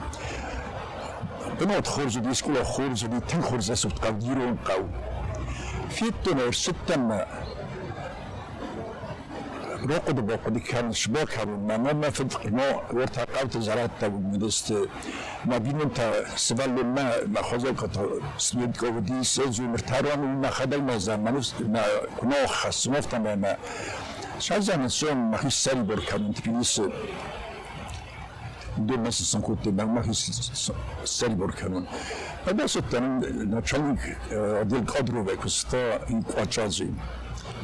Bınot 1.60 1.86
xorzu 1.88 2.24
di 2.24 2.34
skula 2.34 2.62
xorzu 2.64 3.06
di 3.12 3.20
tin 3.28 3.42
xorzasut 3.42 4.00
qav 4.00 4.20
diron 4.20 4.58
qav. 4.64 4.82
Fitton 5.90 6.38
erşitten 6.38 7.10
roqodba 9.90 10.34
kudikaan 10.44 10.92
kaarumamama 11.32 12.08
fadqno 12.10 12.66
warta 12.96 13.26
qaabta 13.26 13.60
zarata 13.60 14.08
mudast 14.08 14.72
مدينة 15.46 15.98
سبل 16.36 16.84
ما 16.84 17.24
ناخذ 17.34 17.64
سميد 18.38 18.76
كودي 18.76 19.24
سيزو 19.24 19.62
مرتارون 19.62 20.40
ناخذ 20.40 20.72
المزامن 20.72 21.36
كنا 22.18 22.46
خاص 22.46 22.88
مفتنا 22.88 23.34
ما 23.34 23.56
شازان 24.38 24.88
سون 24.88 25.16
ما 25.30 25.38
هي 25.44 25.50
سلبر 25.50 26.00
كان 26.08 26.34
تبيس 26.34 26.80
دو 28.78 28.96
مس 28.96 29.22
سنكوت 29.32 29.68
ما 29.68 30.02
هي 30.06 30.12
سلبر 31.04 31.50
كان 31.50 31.84
هذا 32.46 32.66
ستن 32.66 33.04
نتشلك 33.54 34.02
ديال 34.68 34.86
قدرو 34.86 35.22
بكستا 35.22 36.08
ان 36.10 36.22
كواتشازي 36.22 36.90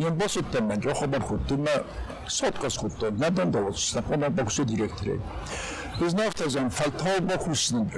Ён 0.00 0.14
босот 0.14 0.50
também, 0.50 0.78
eu 0.82 0.94
roubar 0.94 1.20
rutuma, 1.20 1.84
só 2.26 2.48
de 2.48 2.58
coisa 2.58 2.80
rutuma, 2.80 3.10
nada 3.10 3.44
de 3.44 3.58
outro, 3.58 3.78
está 3.78 4.00
com 4.00 4.14
uma 4.14 4.30
boxe 4.30 4.64
diretriz. 4.64 5.20
Biz 6.00 6.14
ne 6.14 6.24
yapacağım? 6.24 6.68
Faltal 6.68 7.28
bakmışsın, 7.28 7.90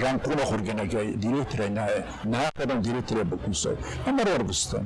rankuna 0.00 0.44
kurgana 0.44 0.84
gay, 0.84 1.22
direktire 1.22 1.74
ne, 1.74 2.04
ne 2.24 2.42
yapalım 2.42 2.84
direktire 2.84 3.30
bakmışsa. 3.30 3.70
Ama 4.06 4.18
var 4.18 4.48
bizden. 4.48 4.84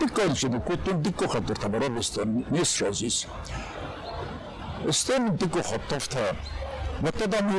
Dikkat 0.00 0.44
edin, 0.44 0.60
kutun 0.60 1.04
dikkat 1.04 1.32
kadar 1.32 1.54
tamara 1.54 1.96
bizden, 1.96 2.44
ne 2.50 2.64
sözüz. 2.64 3.26
İstem 4.88 5.38
dikkat 5.40 5.72
hattafta, 5.72 6.20
Mutlu 7.02 7.32
da 7.32 7.40
mı 7.40 7.52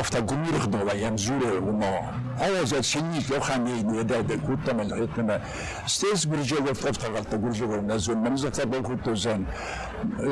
oftagomirno 0.00 0.84
vajamzurehumo. 0.84 2.18
Ovo 2.40 2.66
za 2.66 2.82
se 2.82 3.00
njih 3.00 3.30
johani 3.30 3.80
i 3.80 4.04
da 4.04 4.22
da 4.22 4.34
kutama 4.46 4.84
na 4.84 4.96
hitama. 4.96 5.38
Stes 5.86 6.26
gurđevo 6.26 6.70
oftagal 6.70 7.24
to 7.30 7.38
gurđevo 7.38 7.82
na 7.82 7.98
zon. 7.98 8.22
Man 8.22 8.36
za 8.36 8.50
tebe 8.50 8.82
kutu 8.82 9.16
zon. 9.16 9.46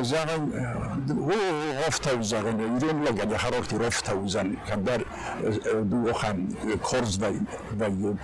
Zan 0.03 0.29
o 0.29 1.33
oftav 1.89 2.23
zan 2.23 2.45
yürüm 2.45 3.05
la 3.05 3.11
gada 3.11 3.39
harakter 3.39 3.83
oftav 3.83 4.29
zan. 4.29 4.57
Kadar 4.69 5.01
du 5.85 6.09
e, 6.09 6.11
ohan 6.11 6.49
korz 6.83 7.21
da 7.21 7.31
da 7.79 7.87
yo. 7.87 8.15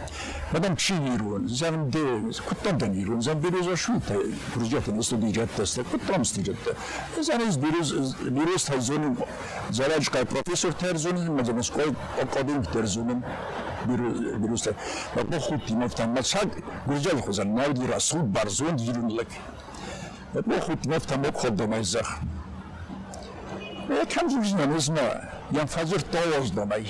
Madam 0.52 0.76
çiğirun. 0.76 1.46
Zan 1.46 1.92
de 1.92 1.98
kutam 2.48 2.80
da 2.80 2.86
yürüm. 2.86 3.22
Zan 3.22 3.42
bir 3.42 3.70
öz 3.70 3.78
şuta. 3.78 4.14
Projetin 4.54 4.98
üstü 4.98 5.22
diyecek 5.22 5.56
teste. 5.56 5.82
Kutam 5.82 6.22
isteyecek. 6.22 6.56
Zan 7.20 7.40
iz 7.40 7.62
bir 7.62 7.80
öz 7.80 8.16
bir 8.30 8.54
öz 8.54 8.64
tazonu. 8.64 9.16
Zalaj 9.70 10.08
kay 10.08 10.24
profesör 10.24 10.72
terzonu 10.72 11.21
قادم 12.33 12.61
درزونم 12.61 13.23
بیروسته 14.41 14.75
و 15.15 15.23
با 15.23 15.39
خود 15.39 15.61
تیمفتن 15.67 16.09
ما 16.09 16.21
چند 16.21 16.63
گرجال 16.89 17.21
خوزن 17.21 17.47
ناودی 17.47 17.87
رسول 17.87 18.21
برزون 18.21 18.75
دیرون 18.75 19.11
لک 19.11 19.27
و 20.35 20.41
با 20.41 20.59
خود 20.59 20.81
تیمفتن 20.81 21.19
ما 21.19 21.39
خود 21.39 21.55
دمای 21.55 21.83
زخ 21.83 22.09
و 23.89 24.05
کم 24.05 24.27
جوزنم 24.27 24.73
از 24.73 24.91
ما 24.91 24.97
یم 25.51 25.65
فجر 25.65 25.97
تاواز 25.97 26.55
دمای 26.55 26.85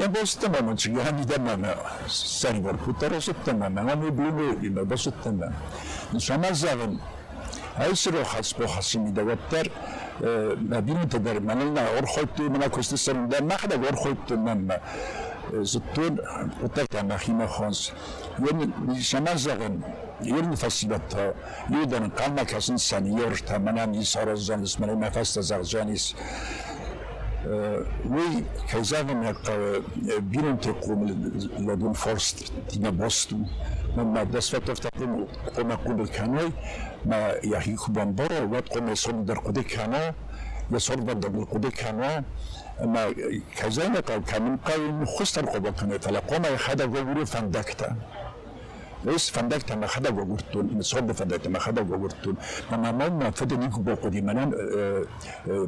یم 0.00 0.06
باستم 0.06 0.64
من 0.64 0.76
چی 0.76 1.00
هم 1.00 1.10
دیدم 1.10 1.42
من 1.42 1.74
سری 2.08 2.60
بار 2.60 2.78
کتا 2.86 3.06
را 3.06 3.20
ستم 3.20 3.56
من 3.56 3.72
من 3.72 3.98
می 3.98 4.10
بلومه 4.10 4.52
بیم 4.52 4.74
باستم 4.74 5.34
من 5.34 5.52
نشان 6.12 6.52
زغم 6.52 7.00
هیچ 7.78 8.08
رو 8.08 8.24
خاص 8.24 8.54
با 8.54 8.66
خاصی 8.66 8.98
مدينة 10.21 11.03
درمانلنا 11.03 11.91
ورخوت 11.91 12.41
منا 12.41 12.67
كوستسن 12.67 13.27
دا 13.27 13.41
مخدا 13.41 13.75
ورخوت 13.79 14.33
من 14.33 14.71
زتون 15.53 16.17
وتقطع 16.63 17.01
مخيمة 17.01 17.45
خونس 17.45 17.93
يوم 18.39 18.73
شما 18.99 19.35
زغن 19.35 19.81
يوم 20.21 20.55
فصلت 20.55 21.33
يودن 21.69 22.09
قلنا 22.09 22.43
كسن 22.43 22.77
سنيور 22.77 23.35
تمنا 23.35 23.85
نيسار 23.85 24.35
زنس 24.35 24.79
من 24.79 24.99
نفس 24.99 25.39
زغجانيس 25.39 26.15
وی 28.13 28.45
که 28.69 28.83
زنم 28.83 29.23
یک 29.23 29.51
بیرون 30.31 30.57
تقوم 30.57 31.05
لدون 31.59 31.93
فرست 31.93 32.51
دینا 32.69 32.91
باستو 32.91 33.35
من 33.95 34.25
فت 34.39 34.65
تفتحیم 34.65 35.25
قوم 35.55 35.75
کود 35.75 36.11
کنای 36.11 36.51
ما 37.05 37.17
یهی 37.43 37.75
خوبان 37.75 38.13
برو 38.15 38.51
وقت 38.51 38.77
قوم 38.77 38.95
سر 38.95 39.11
در 39.11 39.35
کود 39.35 39.67
کنای 39.67 40.11
یا 40.71 40.79
سر 40.79 40.95
در 40.95 41.29
کود 41.29 41.75
کنای 41.75 42.21
ما 42.85 42.99
کجای 43.61 43.89
نکار 43.89 44.19
کمین 44.19 44.55
قایم 44.55 45.05
خوستن 45.05 45.41
قوم 45.41 45.71
کنه 45.71 45.97
تلا 45.97 46.19
قوم 46.19 46.43
خدا 46.57 46.87
گویی 46.87 47.25
فندکتن. 47.25 47.97
بس 49.05 49.31
فندق 49.31 49.57
تم 49.57 49.85
خدا 49.85 50.13
وگرتون 50.13 50.65
مصاب 50.77 51.11
فندق 51.11 51.37
تم 51.37 51.57
خدا 51.57 51.83
وگرتون 51.83 52.37
ما 52.71 52.91
ما 52.91 53.09
ما 53.09 53.31
فدا 53.31 53.55
نیکو 53.55 53.81
باق 53.81 54.09
دی 54.09 54.21
منن 54.21 54.49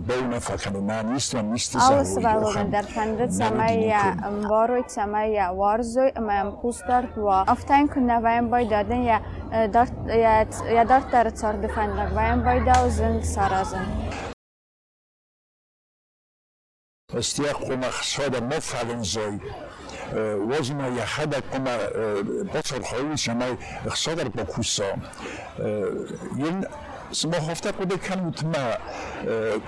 باونا 0.08 0.40
فکر 0.40 0.70
می‌کنم 0.70 1.12
نیست 1.12 1.36
و 1.36 1.42
نیست 1.42 1.78
سعی 1.80 2.22
در 2.72 2.82
فندک 2.82 3.30
سامیا 3.30 4.00
امبارو 4.24 4.84
سامیا 4.88 5.54
وارزوی 5.56 6.12
ما 6.20 6.32
هم 6.32 6.52
خوست 6.52 6.88
دارد 6.88 7.18
و 7.18 7.26
افتاین 7.28 7.88
کن 7.88 8.02
نباید 8.02 8.50
باید 8.50 8.70
دادن 8.70 9.02
یا 9.02 9.22
دارت 9.68 9.92
یا 10.70 10.84
در 10.84 11.00
تر 11.00 11.30
تر 11.30 11.54
دی 11.54 11.68
فندق 11.68 12.16
باید 12.16 12.66
داوزن 12.66 13.22
سرازن 13.22 13.86
استیاق 17.14 17.64
کمک 17.64 17.92
شده 17.92 18.40
مفعلن 18.40 19.04
زای 19.04 19.40
возима 20.14 20.88
я 20.90 21.06
хада 21.06 21.42
кома 21.52 21.78
босор 22.54 22.84
хови 22.84 23.18
шамай 23.18 23.58
хсадар 23.86 24.30
бо 24.30 24.46
куса 24.46 24.96
ин 25.58 26.66
смо 27.12 27.42
хофта 27.42 27.74
коде 27.74 27.98
камут 27.98 28.42
ма 28.44 28.78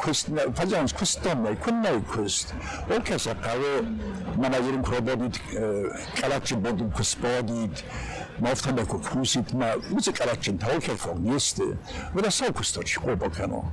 куст 0.04 0.30
фажанс 0.56 0.94
кустон 0.94 1.42
май 1.42 1.56
кун 1.56 1.76
май 1.76 2.02
куст 2.14 2.54
ол 2.90 3.02
каса 3.02 3.32
қаве 3.32 3.86
маназирим 4.36 4.84
хрободит 4.84 5.40
калачи 6.20 6.56
бодум 6.56 6.92
кусподит 6.92 7.84
мафта 8.40 8.74
ма 8.74 8.86
кукусит 8.86 9.54
ма 9.54 9.74
музе 9.90 10.12
калачин 10.14 10.58
таукел 10.58 10.98
фог 10.98 11.20
несте 11.20 11.78
вера 12.14 12.30
сау 12.30 12.54
кусточи 12.54 13.00
хобакано 13.00 13.72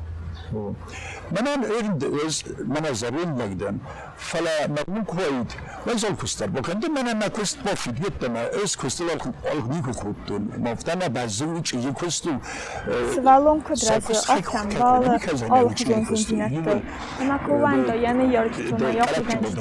منم 1.31 1.63
ارد 1.63 2.03
از 2.25 2.43
من 2.67 2.85
از 2.85 2.97
زبون 2.97 3.41
نگدم 3.41 3.79
فلا 4.17 4.67
مقنون 4.69 5.03
کوید 5.05 5.53
وزال 5.87 6.15
کستر 6.15 6.47
بکنده 6.47 6.87
من 6.87 7.13
ما 7.13 7.29
کست 7.29 7.63
بافید 7.63 7.99
یتم 7.99 8.35
از 8.63 8.77
کستر 8.77 9.03
آلخ 9.03 9.27
نیکو 9.69 9.91
کودتون 9.91 10.51
مفتن 10.65 10.99
بزو 10.99 11.61
چیزی 11.61 11.93
کستو 11.93 12.29
Svalon 13.15 13.59
kodrazu 13.59 14.13
aftan 14.13 14.67
bağlı 14.79 15.19
olh 15.51 15.75
genzintinatto. 15.75 16.79
Ma 17.27 17.37
kuvando 17.45 17.93
yana 17.93 18.23
yorkituna 18.23 18.89
yokugenst. 18.89 19.57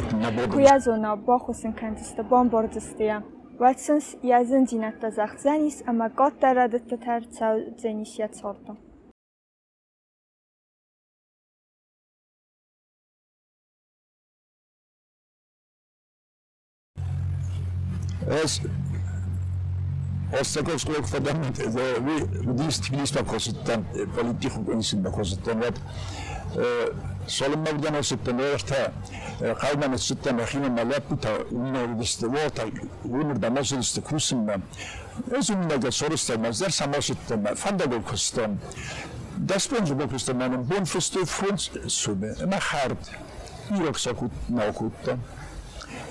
Kuyazona 0.53 1.27
bohusin 1.27 1.73
kantista 1.73 2.31
bombordistia. 2.31 3.23
Watsons 3.59 4.15
yazın 4.23 4.67
zinatta 4.67 5.11
zahzanis 5.11 5.83
ama 5.87 6.07
gottara 6.09 6.73
ditta 6.73 6.97
terca 6.97 7.57
zenisjat 7.83 8.37
sorto. 8.37 8.77
Es 18.27 18.61
Остаков 20.33 20.81
склок 20.81 21.07
фадамент, 21.07 21.59
ви 21.59 22.27
диск 22.53 22.91
листа 22.91 23.25
косттан 23.25 23.85
политику 24.17 24.65
консин 24.65 25.05
косттан 25.05 25.61
ват 25.61 25.81
солим 27.29 27.61
мавдан 27.61 27.97
осттан 27.97 28.37
верта 28.37 28.93
калман 29.61 29.95
осттан 29.95 30.45
хина 30.47 30.69
малапута 30.69 31.47
унна 31.51 31.87
дистевота 31.95 32.67
унна 33.05 33.35
дамасылсты 33.35 34.03
кусимна 34.03 34.61
өзүмнага 35.31 35.93
сорустан 35.93 36.43
маздар 36.43 36.73
самосттан 36.73 37.47
фандаго 37.57 38.01
костан 38.03 38.59
Después 39.39 39.83
de 39.83 40.09
que 40.09 40.17
usted 40.17 40.35
me 40.35 40.47
un 40.47 40.65
buen 40.65 40.87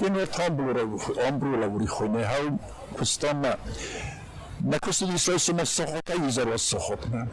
Unwaith 0.00 0.32
tombl 0.36 0.70
o'r 0.72 0.80
ombrw 1.26 1.54
o'r 1.56 1.64
awr 1.66 1.84
i 1.84 1.88
chwyn 1.90 2.18
e 2.20 2.24
ma. 3.44 3.52
Na 4.60 4.78
cwestiwn 4.84 5.12
ni 5.12 5.20
sôn 5.20 5.40
sy'n 5.40 5.60
sochot 5.68 6.12
a 6.12 6.18
iser 6.28 6.48
o 6.52 6.58
sochot 6.60 7.06
ma. 7.12 7.24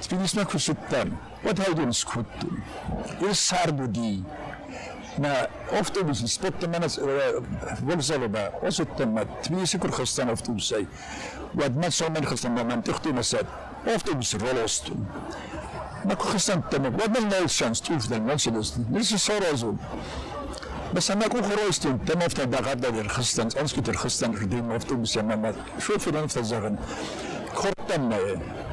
Students 0.02 0.34
na 0.34 0.44
kusuttan. 0.44 1.08
What 1.42 1.58
how 1.58 1.72
do 1.74 1.86
skuttum? 1.92 2.62
Is 3.22 3.38
sarbudi. 3.38 4.24
ما 5.18 5.46
افتوبس 5.70 6.24
سبت 6.24 6.64
من 6.64 6.88
ولسبب 7.88 8.36
وسط 8.62 9.02
ما 9.02 9.22
تبيس 9.42 9.76
كل 9.76 9.90
خستان 9.90 10.28
افتوبسي 10.28 10.86
ود 11.54 11.76
ما 11.76 11.88
سو 11.90 12.08
من 12.08 12.24
خستان 12.24 12.52
ما 12.54 12.76
تختو 12.80 13.12
مسد 13.12 13.46
افتوبس 13.86 14.34
رولست 14.34 14.84
ما 16.04 16.14
كو 16.14 16.24
خستان 16.24 16.62
تم 16.70 16.84
ود 16.86 17.18
من 17.18 17.28
لا 17.28 17.46
شانس 17.46 17.80
توف 17.80 18.08
دن 18.08 18.22
ما 18.22 18.36
شلست 18.36 18.74
ليس 18.90 19.14
سورازو 19.14 19.74
بس 20.94 21.10
أنا 21.10 21.28
كو 21.28 21.42
خروستن 21.42 22.04
تم 22.04 22.22
افتا 22.22 22.44
دغد 22.44 22.80
در 22.80 23.08
خستان 23.08 23.48
انسكتر 23.60 23.96
خستان 23.96 24.32
قديم 24.32 24.72
افتوبس 24.72 25.16
ما 25.16 25.54
شوف 25.78 26.08
أنا 26.08 26.24
افتزغن 26.24 26.76
خطم 27.54 28.12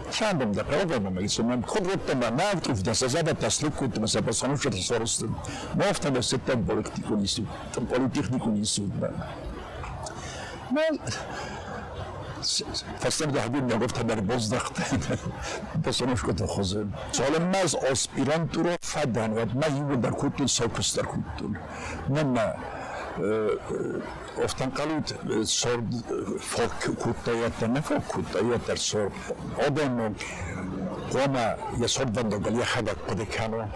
خرطان 0.09 0.11
شاندم 0.11 0.51
ده 0.51 0.63
قرابة 0.63 1.09
ما 1.09 1.21
يسمى 1.21 1.61
خد 1.67 1.87
ربط 1.87 2.11
ما 2.11 2.29
ما 2.29 2.43
أعرف 2.43 2.81
ده 2.81 2.93
سزابة 2.93 3.31
تسلك 3.31 3.73
كنت 3.73 3.99
مثلا 3.99 4.21
بس 4.21 4.43
أنا 4.43 4.55
شو 4.55 4.69
تصورست 4.69 5.25
ما 5.75 5.89
أفتح 5.89 6.09
بس 6.09 6.29
تم 6.29 6.61
بوليتيكو 6.61 7.15
نيسو 7.15 7.43
تم 7.73 7.83
بوليتيكو 7.85 8.49
نيسو 8.49 8.83
ما 10.71 10.83
فاستم 12.99 13.31
ده 13.31 13.41
حبيب 13.41 13.63
نگفت 13.73 14.01
در 14.01 14.19
باز 14.19 14.53
بس 15.85 16.01
انا 16.01 16.15
شو 16.15 16.31
تخوزن 16.31 16.89
سوال 17.11 17.41
ما 17.41 17.57
از 17.57 17.75
آسپیرانت 17.75 18.57
رو 18.57 18.75
فدن 18.81 19.31
و 19.31 19.45
ما 19.45 19.67
یو 19.67 19.95
در 19.95 20.11
کتل 20.11 20.45
ساکس 20.45 20.99
نه 22.09 22.23
نه 22.23 22.53
oftan 24.43 24.71
kalut 24.71 25.13
sor 25.43 25.79
folk 26.39 26.79
kutta 27.03 27.67
ne 27.67 27.81
folk 27.81 28.07
kutta 28.07 28.39
jätter 28.39 28.77
sor 28.77 29.11
odennog 29.67 30.15
koma 31.11 31.55
ja 31.81 31.87
sorban 31.87 32.29
dogal 32.29 32.55
ja 32.55 32.65
hadak 32.65 32.97
podekano 33.07 33.69